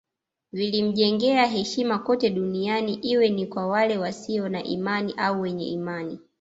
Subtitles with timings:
[0.53, 6.19] Vilimjengea heshima kote duniani iwe ni kwa wale wasio na imani au wenye imani